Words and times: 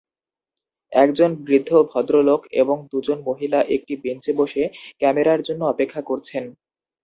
একজন 0.91 1.29
বৃদ্ধ 1.43 1.71
ভদ্রলোক 1.91 2.41
এবং 2.61 2.77
দুজন 2.91 3.17
মহিলা 3.25 3.59
একটি 3.75 3.93
বেঞ্চে 4.03 4.31
বসে 4.33 4.63
ক্যামেরার 5.01 5.39
জন্য 5.47 5.61
অপেক্ষা 5.65 6.01
করছেন। 6.09 6.43